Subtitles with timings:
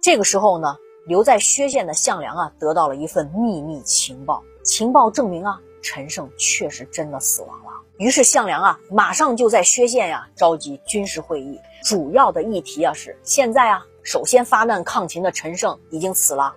[0.00, 7.72] 这个时候呢，留在薛县的项梁啊，得到了一份秘密情报，情报证明啊，陈胜确实真的死亡了。
[7.98, 16.54] 于是项梁啊，马上就在薛县呀召集军事会议，主要的议题啊是现在啊，首先发难抗秦的陈胜已经死了，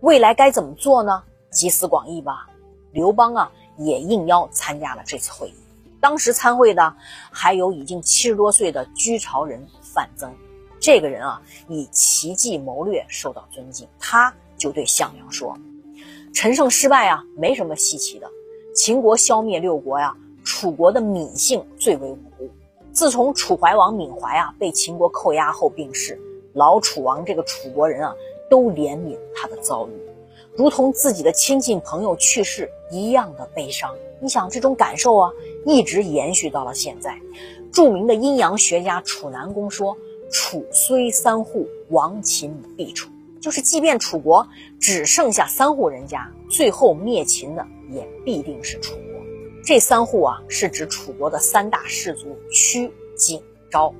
[0.00, 1.22] 未来该怎么做呢？
[1.50, 2.48] 集思广益吧。
[2.92, 5.54] 刘邦啊，也应邀参加了这次会议。
[6.00, 6.92] 当时参会的
[7.30, 10.32] 还有已经七十多岁的居巢人范增，
[10.80, 13.86] 这个人啊，以奇计谋略受到尊敬。
[13.98, 15.56] 他就对项梁说
[16.32, 18.28] ：“陈胜失败啊，没什么稀奇的。
[18.74, 22.50] 秦国消灭六国呀，楚国的闵姓最为无辜。
[22.92, 26.18] 自从楚怀王闵怀啊被秦国扣押后病逝，
[26.54, 28.14] 老楚王这个楚国人啊，
[28.48, 29.90] 都怜悯他的遭遇。”
[30.56, 35.32] 如同自己的亲戚朋友去世一样的悲伤，你想这种感受啊，
[35.64, 37.16] 一直延续到了现在。
[37.72, 39.96] 著名的阴阳学家楚南公说
[40.30, 44.46] ：“楚虽三户，亡秦必楚。”就是即便楚国
[44.78, 49.02] 只剩下三户人家，最后灭秦的也必定是楚国。
[49.64, 53.94] 这三户啊，是指楚国的三大氏族屈、景、昭。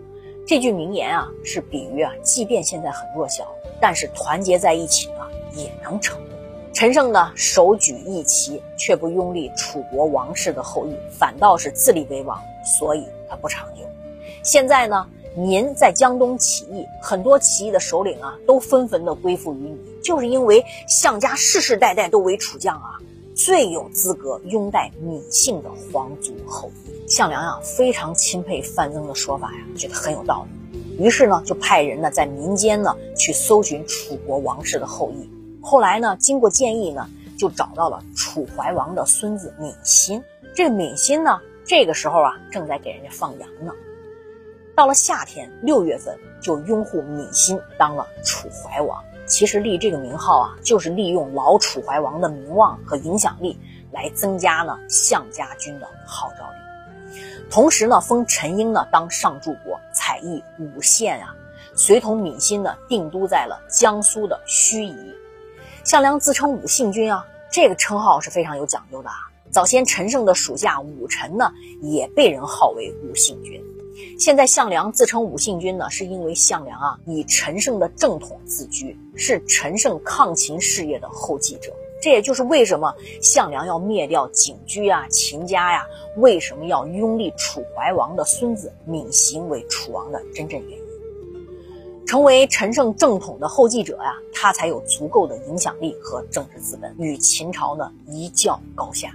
[0.46, 3.46] 这句名言啊，是比喻啊，即便现在很弱小，
[3.80, 6.26] 但是团结在一起呢，也能成功。
[6.74, 13.80] 陈胜呢，手举义旗，却不拥立楚国王室的后裔，反倒是自立为王，所以他不长久。
[14.42, 22.98] 现在呢，您在江东起义，很多起义的首领啊，都纷纷的归附于你，就是因为项家世世代代都为楚将啊，
[23.34, 27.08] 最有资格拥戴芈姓的皇族后裔。
[27.08, 35.30] 项梁呀，非常钦佩范增的说法呀，觉得很有道理，于是呢，就派人呢，在民间呢，去搜寻楚国王室的后裔。
[35.62, 37.08] 后来呢，经过建议呢，
[37.38, 40.22] 就找到了楚怀王的孙子闵辛。
[40.56, 43.72] 这个闵辛呢，这个时候啊，正在给人家放羊呢。
[44.80, 48.98] 到了夏天六月份，就拥护闵辛当了楚怀王。
[49.26, 53.60] 其实立这个名号啊，就是利用老楚怀王的名望和影响力，
[53.92, 57.20] 来增加呢项家军的号召力。
[57.50, 61.36] 同时呢，封陈婴呢当上柱国，采邑五县啊，
[61.74, 64.96] 随同闵辛呢定都在了江苏的盱眙。
[65.84, 69.28] 项梁自称武信君啊，这个称号是非常有讲究的啊。
[69.50, 71.52] 早先陈胜的属下武臣呢，
[71.82, 73.62] 也被人号为武信君。
[74.18, 81.72] 现在项梁自称武信君呢，是因为项梁啊以陈胜的正统自居，是陈胜抗秦事业的后继者。
[82.02, 85.84] 这也就是为什么项梁要灭掉景驹啊、秦家呀，
[86.16, 90.84] 为什么要拥立楚怀王的孙子闵行为楚王的真正原因。
[92.06, 99.12] 成为陈胜正统的后继者呀，他才有足够的影响力和政治资本，与秦朝呢一较高下。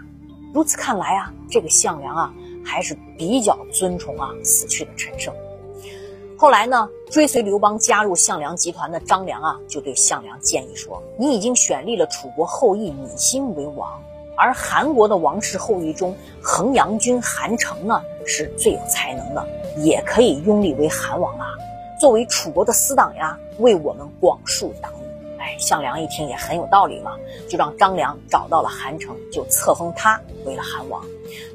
[0.53, 2.33] 如此看来啊，这个项梁啊
[2.65, 5.33] 还是比较尊崇啊死去的陈胜。
[6.37, 14.01] 后来呢，追随刘邦加入项梁集团的张良啊，就对项梁建议说：“你已经选立了楚国后裔芈心为王，
[14.35, 21.53] 而韩国的王室后裔中，衡阳君韩成呢是最有才能的，也可以拥立为韩王啊。”
[22.01, 24.91] 作为楚国的死党呀，为我们广树党。
[25.45, 27.15] 哎，项梁一听也很有道理嘛，
[27.47, 31.05] 就让张良找到了韩城，就册封他为了韩王。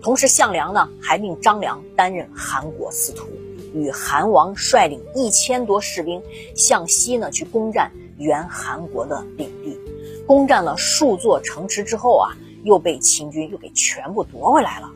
[0.01, 3.27] 同时，项梁呢还命张良担任韩国司徒，
[3.75, 6.23] 与韩王率领一千多士兵
[6.55, 9.77] 向西呢去攻占原韩国的领地。
[10.25, 12.31] 攻占了数座城池之后啊，
[12.63, 14.89] 又被秦军又给全部夺回来了。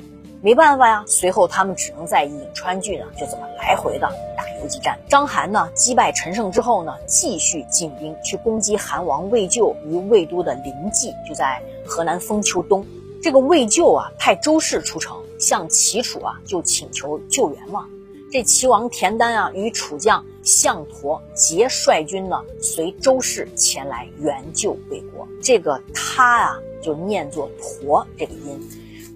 [0.45, 4.07] 没办法呀，随后他们只能在颍川郡呢，就这么来回的
[4.37, 4.99] 打游击战。
[5.09, 12.85] 章邯呢击败陈胜之后呢，继续进兵去攻击韩王魏咎于魏都的临济，就在河南封丘东。
[13.23, 17.87] 这个魏咎啊，派周氏出城向齐楚啊就请求救援嘛。
[18.31, 25.27] 这齐王田丹啊与楚将项佗结率军呢，随周氏前来援救魏国。
[25.41, 28.61] 这个他啊就念作佗这个音。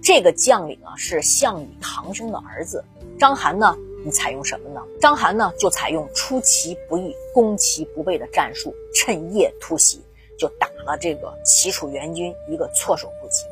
[0.02, 2.84] 这个将领啊是项羽堂兄的儿子，
[3.18, 4.82] 章邯呢，你采用什么呢？
[5.00, 10.00] 章邯呢就采用出其不意、攻其不备的战术，趁夜突袭，
[10.38, 13.44] 就打了这个齐楚援军一个措手不及，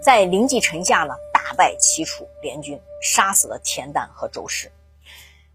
[0.00, 4.70] 在临济城下呢大败齐楚联军，杀死了田旦和周氏。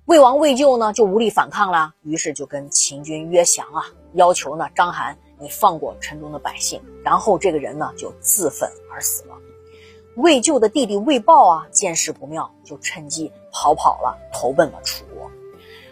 [0.06, 9.38] 魏王魏咎呢就无力反抗了，于是就跟秦军约降啊，要求呢章邯你放过城中的百姓，然后这个人呢就自焚而死了。
[10.15, 15.31] 魏咎的弟弟魏豹啊，见势不妙，就趁机逃跑了，投奔了楚国。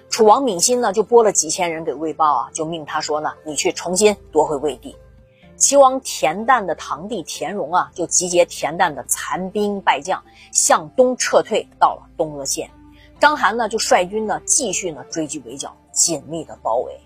[0.09, 4.95] 楚王闵心呢，就拨了几千人给魏豹啊，就命他说呢，你去重新夺回魏地。
[5.55, 12.69] 齐王田旦的堂弟田荣啊，就集结田旦的残兵败将，向东撤退，到了东阿县。
[13.19, 16.99] 章邯呢，就率军呢，继续呢追击围剿，紧密的包围。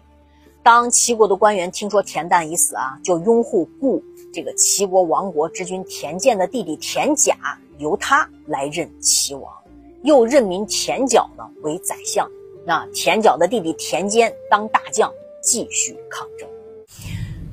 [0.65, 4.03] 当齐国的官员听说田旦已死啊，就拥护故
[4.33, 7.37] 这个齐国亡国之君田建的弟弟田甲，
[7.77, 9.53] 由他来任齐王，
[10.01, 12.27] 又任命田角呢为宰相。
[12.65, 16.49] 那田角的弟弟田坚当大将，继续抗争。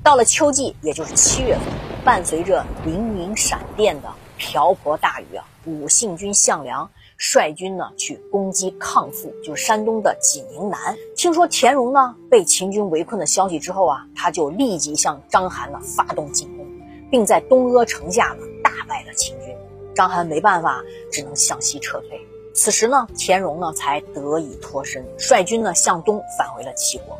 [0.02, 1.64] 到了秋季，也就是七月份，
[2.02, 6.90] 伴随着灵明闪电的瓢泼大雨啊，武信军项梁。
[7.24, 10.98] 率军呢去攻击抗父，就是山东的济宁南。
[11.14, 16.66] 听说田荣呢被秦军围困的消息之后啊，他就立即向章邯呢发动进攻，
[17.12, 19.54] 并在东阿城下呢大败了秦军。
[19.94, 20.82] 章邯没办法，
[21.12, 22.20] 只能向西撤退。
[22.54, 27.16] 此时呢，田荣呢才得以脱身，率军呢向东返回了齐国。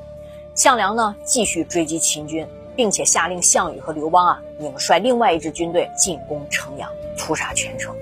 [0.57, 2.45] 项梁呢继续追击秦军，
[2.75, 7.95] 并且下令项羽和刘邦啊，你们率另外一支军队进攻城阳，屠杀全城。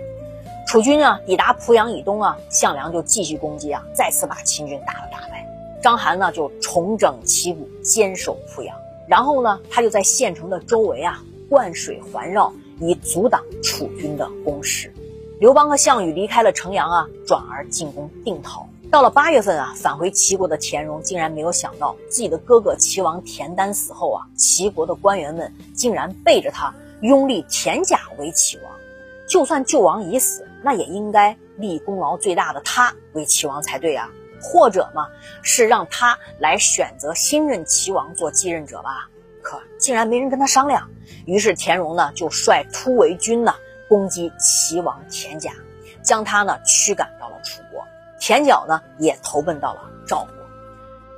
[0.70, 5.44] 楚军啊，抵达濮阳以东啊，项梁就继续攻击啊，再次把秦军打了大败。
[5.82, 8.76] 章邯呢就重整旗鼓，坚守濮阳。
[9.08, 14.94] 然后呢，他就在县城的周围啊灌水环绕，以阻挡楚军的攻势。
[15.40, 18.64] 刘邦和项羽离开了城阳啊，转而进攻定陶。
[18.93, 28.72] 到了八月份啊，返回齐国的田荣竟然没有想到，自己的哥哥齐王田丹死后啊，齐国的官员们竟然背着他拥立田甲为齐王。
[29.28, 30.46] 就算旧王已死。
[30.62, 34.10] 那也应该立功劳最大的他为齐王才对啊，
[34.40, 35.08] 或者嘛
[35.42, 39.08] 是让他来选择新任齐王做继任者吧。
[39.42, 40.90] 可竟然没人跟他商量，
[41.24, 43.54] 于是田荣呢就率突围军呢
[43.88, 45.52] 攻击齐王田甲，
[46.02, 47.82] 将他呢驱赶到了楚国。
[48.18, 50.34] 田角呢也投奔到了赵国。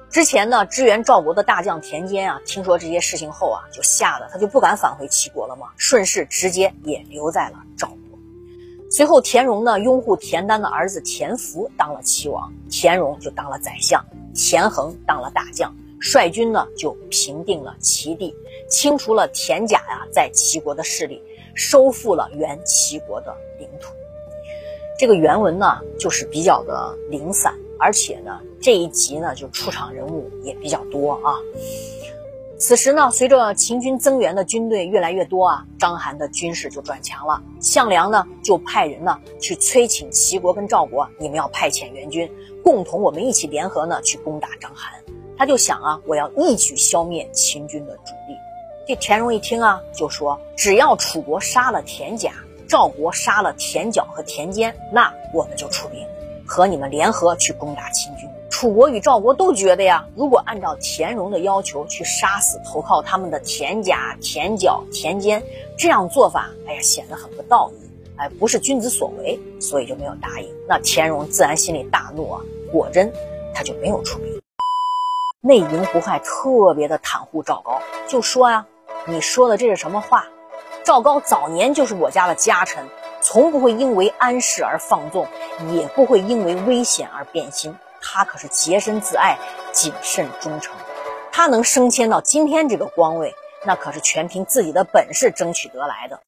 [0.08, 7.96] 之前呢支援赵国的大将田坚啊，听说这些事情后啊，就吓得他就不敢返回齐国了嘛，顺势直接也留在了赵国。
[8.94, 14.04] 随后，田荣呢拥护田丹的儿子田福当了齐王，田荣就当了宰相，
[14.34, 18.36] 田横当了大将，率军呢就平定了齐地，
[18.68, 21.22] 清除了田甲呀在齐国的势力，
[21.54, 23.94] 收复了原齐国的领土。
[24.98, 31.40] 这个原文呢就是比较的零散，而且呢这一集呢就出场人物也比较多啊。
[32.62, 37.42] 此时呢，随着秦军增援的军队越来越多啊，章邯的军事就转强了。
[37.60, 42.30] 项梁呢，就派人呢去催请齐国跟赵国，你们要派遣援军，
[42.62, 44.92] 共同我们一起联合呢去攻打章邯。
[45.36, 48.36] 他就想啊，我要一举消灭秦军的主力。
[48.86, 52.30] 这田荣一听啊，就说只要楚国杀了田甲，
[52.68, 55.98] 赵国杀了田角和田间，那我们就出兵，
[56.46, 58.28] 和你们联合去攻打秦军。
[58.62, 65.42] 楚国与赵国都觉得呀，如果按照田荣的要求去杀死投靠他们的田甲、田角、田间，
[65.76, 70.48] 这样做法，哎呀，显得很不道义，哎，不是君子所为，所以就没有答应。
[70.68, 73.12] 那田荣自然心里大怒啊，果真
[73.52, 74.40] 他就没有出兵。
[75.40, 78.64] 内营胡亥特别的袒护赵高，就说呀，
[79.06, 80.28] 你说的这是什么话？
[80.84, 82.86] 赵高早年就是我家的家臣，
[83.20, 85.26] 从不会因为安世而放纵，
[85.72, 87.74] 也不会因为危险而变心。
[88.02, 89.38] 他可是洁身自爱、
[89.72, 90.74] 谨慎忠诚，
[91.30, 93.34] 他能升迁到今天这个官位，
[93.64, 96.20] 那可是全凭自己的本事争取得来的。